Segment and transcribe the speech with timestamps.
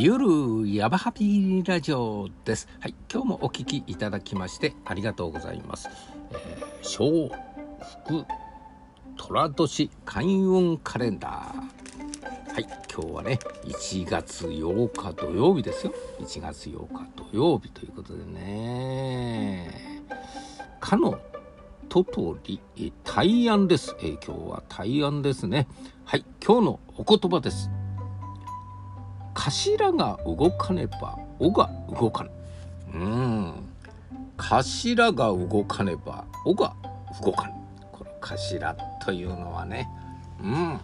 [0.00, 2.68] ゆるやばハピーラジオです。
[2.78, 5.88] はい、今日もお聞きいただきましてありがとうございます。
[6.30, 7.28] えー、小
[8.04, 8.24] 福
[9.16, 12.54] 寅年開運カレンダー。
[12.54, 15.92] はい、今日はね、1月8日土曜日ですよ。
[16.20, 20.04] 1月8日土曜日ということでね。
[20.78, 21.18] かの
[21.88, 22.60] トトリ
[23.02, 25.66] 大安です、えー、今日は大安ですね。
[26.04, 27.68] はい、今日のお言葉です。
[29.38, 32.30] 頭が動かねば尾が動かぬ。
[32.92, 33.68] うん。
[34.36, 36.74] 頭が動かねば尾が
[37.22, 37.54] 動かぬ。
[37.92, 39.88] この頭というのはね。
[40.42, 40.80] うん。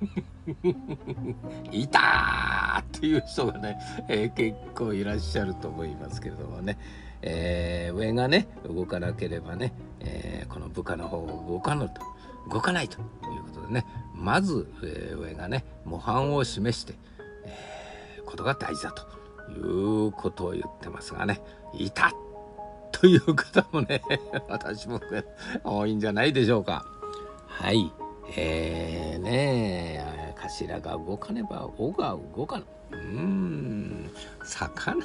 [1.70, 6.78] いたーっていう人がね、えー、結構いらっしゃると思いますけれどもね、
[7.20, 12.00] えー、上がね動かなければね、えー、この部下の方が動かぬと。
[12.50, 13.04] 動かないという
[13.54, 13.84] ことでね。
[14.14, 16.94] まず、え上がね模範を示して、
[18.30, 19.06] ことが大事だと
[19.50, 21.40] いうことを言ってますがね。
[21.74, 22.12] いた
[22.92, 24.02] という方もね
[24.48, 25.24] 私も、ね、
[25.64, 26.84] 多いんじゃないでしょうか。
[27.46, 27.92] はい。
[28.36, 32.64] えー、ね頭が動かねば尾が動かぬ。
[32.92, 34.10] うん。
[34.42, 35.02] 魚に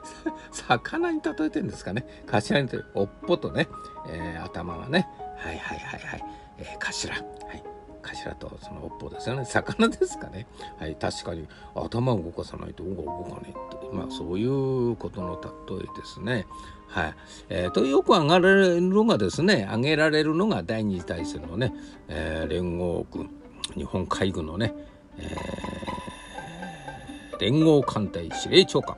[0.52, 2.06] 魚に例えてんですかね。
[2.26, 3.68] 頭に例えおっぽとね、
[4.08, 5.08] えー、頭がね。
[5.36, 6.24] はいはいはいはい、
[6.58, 7.14] えー、頭。
[7.14, 7.71] はい。
[8.02, 10.46] 頭とその尾っぽですよね魚ですかね
[10.78, 13.58] はい確かに頭を動かさないと尾が動かないって
[13.92, 16.46] まあそういうことの例えですね
[16.88, 17.14] はい、
[17.48, 21.72] えー、とよく挙げられるのがですね挙げられるのが第二次大戦のね、
[22.08, 23.30] えー、連合軍
[23.74, 24.74] 日本海軍のね、
[25.16, 28.96] えー、連合艦隊司令長官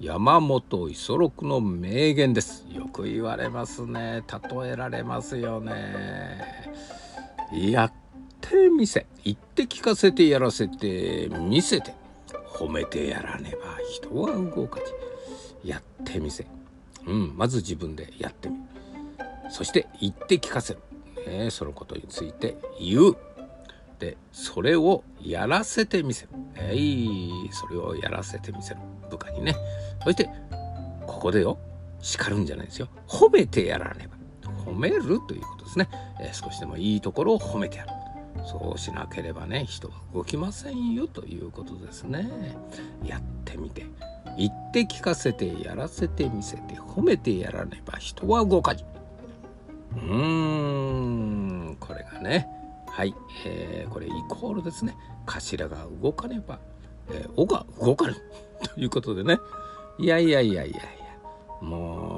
[0.00, 6.64] 山本五十六の名言ですよく言われますね例えられますよね
[7.52, 7.92] いや
[8.48, 9.06] てみせ。
[9.24, 11.94] 言って聞かせてやらせて見せて。
[12.46, 14.78] 褒めてやらねば人は動か
[15.62, 16.46] じやってみせ。
[17.06, 18.56] うんまず自分でやってみ。
[19.50, 20.80] そして言って聞かせる、
[21.26, 23.16] ね、そのことについて言う。
[23.98, 28.80] でそれをやらせてみせる、えいそれをやらせてみせる。
[29.10, 29.56] 部下にね。
[30.02, 30.28] そして
[31.06, 31.58] ここでよ
[32.00, 32.88] 叱るんじゃないですよ。
[33.08, 34.14] 褒めてやらねば。
[34.64, 35.88] 褒めるということですね、
[36.20, 37.90] えー、少しでもいいところを褒めてやる。
[38.44, 42.30] そうしなければね人は動きませんよということですね。
[43.04, 43.86] やってみて。
[44.36, 48.84] 言って聞かせてやらせてみせて褒めてやらねば人は動かじ
[49.92, 50.14] うー
[51.72, 51.76] ん。
[51.78, 52.48] これがね。
[52.88, 53.14] はい、
[53.46, 54.96] えー、これイコールですね。
[55.26, 56.58] 頭が動かねば、
[57.10, 58.14] えー、尾が動かぬ。
[58.74, 59.38] ということでね。
[59.98, 60.84] いやいやいやいやいや。
[61.60, 62.13] もう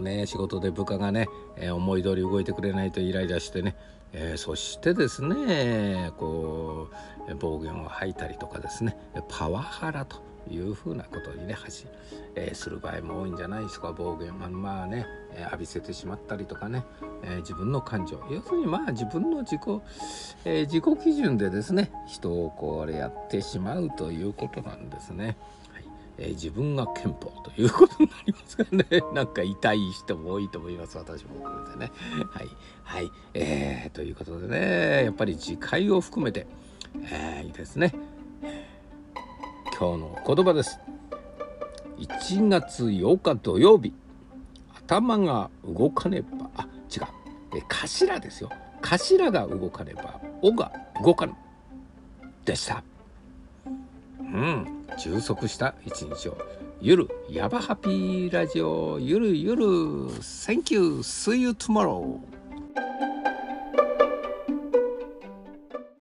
[0.00, 3.76] ね仕事で部下がね、えー、思い通り動いてくれないとイライラしてね
[4.12, 6.88] えー、そしてですねこ
[7.28, 8.96] う暴言を吐いたりとかですね
[9.28, 11.88] パワハラというふうなことにね発信、
[12.34, 15.06] えー、する場合も多いんじゃないですか暴言はまあね、
[15.38, 16.84] 浴びせてしまったりとかね、
[17.22, 19.60] え、自分の感情要するにまあ自分の自己、
[20.46, 25.36] え自己基準でですね人をこれやってしまうということなんですね。
[26.18, 28.86] えー、自分が憲法ということになりますからね。
[29.14, 31.92] なんか痛い人も多いと思います私も含めてね。
[32.30, 32.48] はい。
[32.82, 36.46] はい、えー、ということでねやっぱり次回を含めて、
[37.04, 37.92] えー、いいですね。
[39.78, 40.80] 今日の言葉です。
[41.98, 43.92] 1月8日土曜日。
[44.74, 46.50] 頭が動かねば。
[46.56, 47.02] あ違う。
[47.56, 48.50] え頭ですよ。
[48.82, 50.20] 頭が動かねば。
[50.42, 50.72] 尾が
[51.04, 51.34] 動かぬ。
[52.44, 52.82] でした。
[54.32, 54.86] うん。
[54.98, 56.38] 充足した一日を。
[56.80, 58.98] ゆるヤバハピーラジオ。
[59.00, 59.64] ゆるゆる。
[59.64, 61.00] Thank you.
[61.00, 62.20] See you tomorrow.